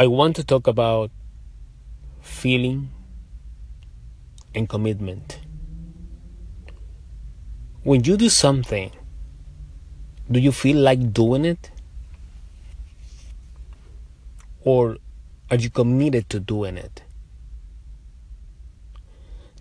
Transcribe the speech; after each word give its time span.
I 0.00 0.06
want 0.06 0.34
to 0.36 0.44
talk 0.44 0.66
about 0.66 1.10
feeling 2.22 2.90
and 4.54 4.66
commitment. 4.66 5.40
When 7.82 8.04
you 8.04 8.16
do 8.16 8.30
something, 8.30 8.92
do 10.32 10.40
you 10.40 10.52
feel 10.52 10.78
like 10.78 11.12
doing 11.12 11.44
it? 11.44 11.70
Or 14.62 14.96
are 15.50 15.58
you 15.58 15.68
committed 15.68 16.30
to 16.30 16.40
doing 16.40 16.78
it? 16.78 17.02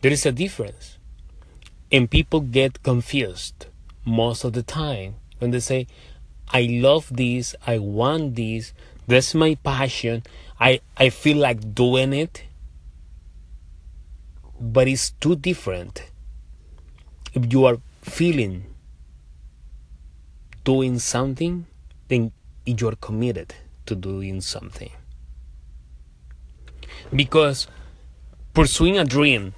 There 0.02 0.14
is 0.14 0.26
a 0.26 0.32
difference. 0.32 1.00
And 1.92 2.10
people 2.10 2.40
get 2.40 2.82
confused 2.82 3.66
most 4.06 4.46
of 4.46 4.54
the 4.54 4.64
time 4.64 5.16
when 5.40 5.52
they 5.52 5.60
say, 5.60 5.88
I 6.48 6.62
love 6.62 7.10
this, 7.12 7.56
I 7.68 7.80
want 7.80 8.36
this, 8.36 8.71
that's 9.10 9.34
my 9.34 9.55
passion, 9.55 10.21
I, 10.60 10.82
I 10.96 11.10
feel 11.10 11.38
like 11.38 11.74
doing 11.74 12.14
it. 12.14 12.43
But 14.61 14.88
it's 14.88 15.10
too 15.10 15.36
different. 15.36 16.04
If 17.34 17.51
you 17.51 17.65
are 17.65 17.78
feeling 18.01 18.65
doing 20.64 21.00
something, 21.00 21.65
then 22.07 22.32
you're 22.65 22.96
committed 22.98 23.56
to 23.87 23.96
doing 23.96 24.42
something. 24.42 24.92
Because 27.15 27.68
pursuing 28.54 29.00
a 29.00 29.06
dream, 29.06 29.56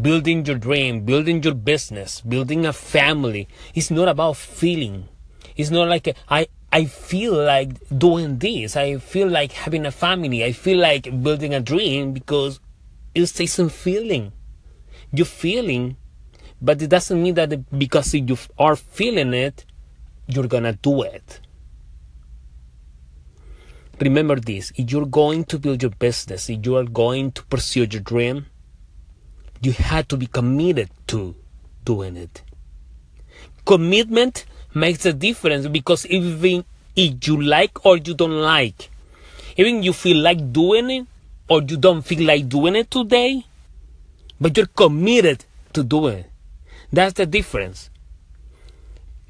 building 0.00 0.46
your 0.46 0.56
dream, 0.56 1.04
building 1.04 1.42
your 1.42 1.54
business, 1.54 2.22
building 2.22 2.64
a 2.64 2.72
family, 2.72 3.48
is 3.74 3.90
not 3.90 4.08
about 4.08 4.36
feeling. 4.36 5.08
It's 5.56 5.70
not 5.70 5.88
like 5.88 6.16
I 6.30 6.46
I 6.72 6.84
feel 6.84 7.32
like 7.32 7.70
doing 7.96 8.38
this. 8.38 8.76
I 8.76 8.98
feel 8.98 9.28
like 9.28 9.52
having 9.52 9.86
a 9.86 9.90
family. 9.90 10.44
I 10.44 10.52
feel 10.52 10.78
like 10.78 11.22
building 11.22 11.54
a 11.54 11.60
dream 11.60 12.12
because 12.12 12.60
it's 13.14 13.50
some 13.50 13.70
feeling. 13.70 14.32
You're 15.12 15.26
feeling, 15.26 15.96
but 16.60 16.82
it 16.82 16.88
doesn't 16.88 17.22
mean 17.22 17.34
that 17.34 17.78
because 17.78 18.12
you 18.14 18.36
are 18.58 18.76
feeling 18.76 19.32
it, 19.32 19.64
you're 20.26 20.46
gonna 20.46 20.74
do 20.74 21.02
it. 21.02 21.40
Remember 24.00 24.36
this 24.36 24.70
if 24.76 24.92
you're 24.92 25.06
going 25.06 25.44
to 25.44 25.58
build 25.58 25.82
your 25.82 25.90
business, 25.90 26.48
if 26.50 26.64
you 26.64 26.76
are 26.76 26.84
going 26.84 27.32
to 27.32 27.42
pursue 27.46 27.80
your 27.90 28.00
dream, 28.00 28.46
you 29.60 29.72
have 29.72 30.06
to 30.08 30.16
be 30.16 30.26
committed 30.26 30.90
to 31.08 31.34
doing 31.84 32.16
it. 32.16 32.42
Commitment 33.64 34.44
makes 34.74 35.06
a 35.06 35.12
difference 35.12 35.66
because 35.66 36.06
even 36.06 36.64
if 36.94 37.26
you 37.26 37.40
like 37.40 37.84
or 37.84 37.96
you 37.96 38.14
don't 38.14 38.40
like, 38.40 38.90
even 39.56 39.82
you 39.82 39.92
feel 39.92 40.18
like 40.18 40.52
doing 40.52 40.90
it 40.90 41.06
or 41.48 41.62
you 41.62 41.76
don't 41.76 42.02
feel 42.02 42.26
like 42.26 42.48
doing 42.48 42.76
it 42.76 42.90
today, 42.90 43.44
but 44.40 44.56
you're 44.56 44.66
committed 44.66 45.44
to 45.72 45.82
doing 45.82 46.18
it. 46.18 46.30
That's 46.92 47.14
the 47.14 47.26
difference. 47.26 47.90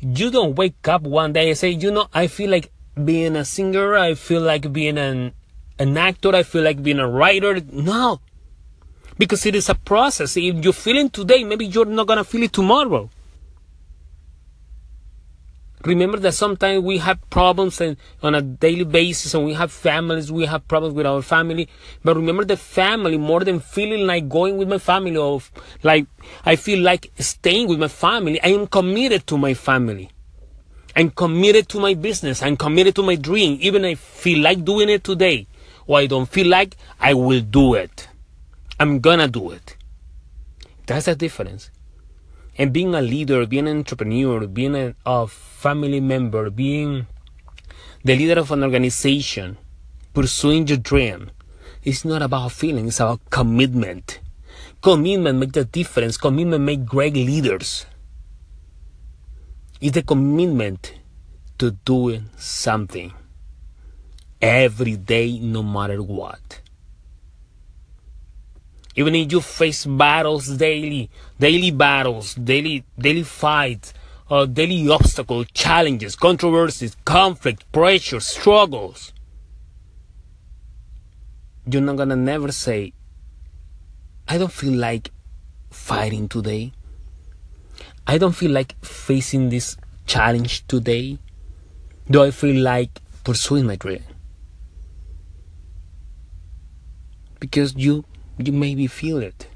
You 0.00 0.30
don't 0.30 0.54
wake 0.54 0.86
up 0.86 1.02
one 1.02 1.32
day 1.32 1.48
and 1.48 1.58
say, 1.58 1.70
you 1.70 1.90
know, 1.90 2.08
I 2.12 2.28
feel 2.28 2.50
like 2.50 2.70
being 3.04 3.36
a 3.36 3.44
singer, 3.44 3.96
I 3.96 4.14
feel 4.14 4.42
like 4.42 4.72
being 4.72 4.98
an 4.98 5.32
an 5.78 5.96
actor, 5.96 6.34
I 6.34 6.42
feel 6.42 6.62
like 6.62 6.82
being 6.82 6.98
a 6.98 7.08
writer. 7.08 7.60
No. 7.72 8.20
Because 9.16 9.46
it 9.46 9.54
is 9.54 9.68
a 9.68 9.74
process. 9.74 10.36
If 10.36 10.64
you're 10.64 10.72
feeling 10.72 11.10
today, 11.10 11.44
maybe 11.44 11.66
you're 11.66 11.84
not 11.84 12.06
gonna 12.06 12.24
feel 12.24 12.42
it 12.42 12.52
tomorrow. 12.52 13.10
Remember 15.84 16.18
that 16.18 16.32
sometimes 16.32 16.82
we 16.82 16.98
have 16.98 17.18
problems 17.30 17.80
and, 17.80 17.96
on 18.22 18.34
a 18.34 18.42
daily 18.42 18.84
basis 18.84 19.34
and 19.34 19.44
we 19.44 19.54
have 19.54 19.70
families, 19.70 20.32
we 20.32 20.46
have 20.46 20.66
problems 20.66 20.94
with 20.94 21.06
our 21.06 21.22
family. 21.22 21.68
But 22.02 22.16
remember 22.16 22.44
the 22.44 22.56
family 22.56 23.16
more 23.16 23.40
than 23.40 23.60
feeling 23.60 24.06
like 24.06 24.28
going 24.28 24.56
with 24.56 24.68
my 24.68 24.78
family 24.78 25.16
or 25.16 25.40
like 25.82 26.06
I 26.44 26.56
feel 26.56 26.80
like 26.80 27.12
staying 27.18 27.68
with 27.68 27.78
my 27.78 27.88
family. 27.88 28.40
I 28.42 28.48
am 28.48 28.66
committed 28.66 29.26
to 29.28 29.38
my 29.38 29.54
family. 29.54 30.10
I'm 30.96 31.10
committed 31.10 31.68
to 31.70 31.80
my 31.80 31.94
business. 31.94 32.42
I'm 32.42 32.56
committed 32.56 32.96
to 32.96 33.02
my 33.04 33.14
dream. 33.14 33.58
Even 33.60 33.84
if 33.84 34.00
I 34.00 34.20
feel 34.20 34.42
like 34.42 34.64
doing 34.64 34.88
it 34.88 35.04
today 35.04 35.46
or 35.86 35.98
I 35.98 36.06
don't 36.06 36.28
feel 36.28 36.48
like, 36.48 36.76
I 37.00 37.14
will 37.14 37.40
do 37.40 37.74
it. 37.74 38.08
I'm 38.80 38.98
gonna 38.98 39.28
do 39.28 39.52
it. 39.52 39.76
That's 40.86 41.06
the 41.06 41.14
difference. 41.14 41.70
And 42.58 42.72
being 42.72 42.94
a 42.94 43.00
leader, 43.00 43.46
being 43.46 43.68
an 43.68 43.78
entrepreneur, 43.78 44.46
being 44.48 44.74
a, 44.74 44.94
a 45.06 45.28
family 45.28 46.00
member, 46.00 46.50
being 46.50 47.06
the 48.04 48.16
leader 48.16 48.40
of 48.40 48.50
an 48.50 48.64
organization, 48.64 49.58
pursuing 50.12 50.66
your 50.66 50.78
dream, 50.78 51.30
it's 51.84 52.04
not 52.04 52.20
about 52.20 52.50
feeling, 52.50 52.88
it's 52.88 52.98
about 52.98 53.20
commitment. 53.30 54.20
Commitment 54.82 55.38
makes 55.38 55.56
a 55.56 55.64
difference. 55.64 56.16
Commitment 56.16 56.64
makes 56.64 56.82
great 56.82 57.14
leaders. 57.14 57.86
It's 59.80 59.94
the 59.94 60.02
commitment 60.02 60.94
to 61.58 61.72
doing 61.72 62.30
something 62.36 63.12
every 64.42 64.96
day, 64.96 65.38
no 65.38 65.62
matter 65.62 66.02
what. 66.02 66.60
Even 68.98 69.14
if 69.14 69.30
you 69.30 69.40
face 69.40 69.86
battles 69.86 70.48
daily, 70.56 71.08
daily 71.38 71.70
battles, 71.70 72.34
daily 72.34 72.84
daily 72.98 73.22
fights, 73.22 73.94
uh, 74.28 74.44
daily 74.44 74.90
obstacles, 74.90 75.46
challenges, 75.54 76.16
controversies, 76.16 76.96
conflict, 77.04 77.70
pressure, 77.70 78.18
struggles, 78.18 79.12
you're 81.64 81.80
not 81.80 81.94
gonna 81.94 82.16
never 82.16 82.50
say, 82.50 82.92
I 84.26 84.36
don't 84.36 84.50
feel 84.50 84.76
like 84.76 85.12
fighting 85.70 86.28
today. 86.28 86.72
I 88.04 88.18
don't 88.18 88.34
feel 88.34 88.50
like 88.50 88.74
facing 88.84 89.50
this 89.50 89.76
challenge 90.06 90.66
today. 90.66 91.18
Do 92.10 92.24
I 92.24 92.32
feel 92.32 92.60
like 92.64 93.00
pursuing 93.22 93.64
my 93.64 93.76
dream? 93.76 94.02
Because 97.38 97.76
you 97.76 98.04
you 98.46 98.52
maybe 98.52 98.86
feel 98.86 99.18
it, 99.18 99.48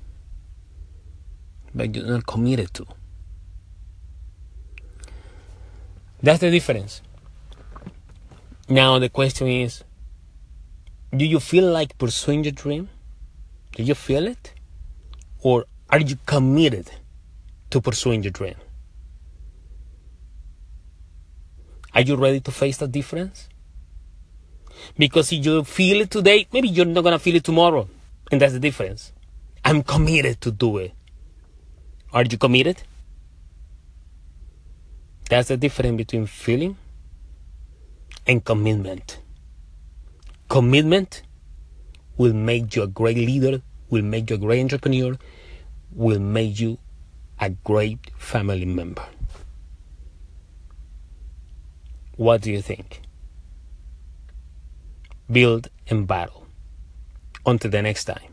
but 1.75 1.94
you're 1.94 2.06
not 2.06 2.26
committed 2.26 2.75
to. 2.75 2.87
That's 6.22 6.41
the 6.41 6.50
difference. 6.50 7.03
Now 8.69 8.98
the 8.98 9.09
question 9.09 9.48
is 9.48 9.84
do 11.15 11.26
you 11.26 11.41
feel 11.41 11.70
like 11.70 11.98
pursuing 11.98 12.43
your 12.44 12.53
dream? 12.53 12.88
Do 13.72 13.82
you 13.82 13.94
feel 13.94 14.26
it? 14.26 14.54
Or 15.41 15.66
are 15.91 16.00
you 16.00 16.16
committed 16.25 16.91
to 17.70 17.81
pursuing 17.81 18.22
your 18.22 18.32
dream? 18.32 18.54
Are 21.94 22.00
you 22.00 22.16
ready 22.16 22.41
to 22.41 22.50
face 22.50 22.78
that 22.78 22.93
difference? 22.93 23.49
Because 24.97 25.32
if 25.32 25.44
you 25.44 25.64
feel 25.64 26.00
it 26.00 26.10
today, 26.10 26.47
maybe 26.53 26.69
you're 26.69 26.87
not 26.87 27.03
going 27.03 27.12
to 27.12 27.19
feel 27.19 27.37
it 27.37 27.44
tomorrow. 27.44 27.87
And 28.32 28.41
that's 28.41 28.54
the 28.54 28.59
difference. 28.59 29.12
I'm 29.62 29.82
committed 29.82 30.41
to 30.41 30.50
do 30.50 30.78
it. 30.78 30.93
Are 32.15 32.25
you 32.25 32.38
committed? 32.38 32.82
That's 35.28 35.48
the 35.48 35.59
difference 35.59 35.98
between 35.98 36.26
feeling 36.26 36.78
and 38.26 38.43
commitment. 38.43 39.19
Commitment 40.48 41.22
will 42.16 42.32
make 42.32 42.75
you 42.75 42.82
a 42.82 42.87
great 42.87 43.16
leader, 43.16 43.60
will 43.91 44.03
make 44.03 44.31
you 44.31 44.37
a 44.37 44.38
great 44.38 44.60
entrepreneur, 44.60 45.19
will 45.94 46.19
make 46.19 46.59
you 46.59 46.78
a 47.38 47.50
great 47.50 47.99
family 48.16 48.64
member. 48.64 49.04
What 52.16 52.41
do 52.41 52.50
you 52.50 52.62
think? 52.62 53.03
Build 55.31 55.69
and 55.88 56.06
battle. 56.06 56.42
Until 57.44 57.71
the 57.71 57.83
next 57.83 58.05
time. 58.05 58.31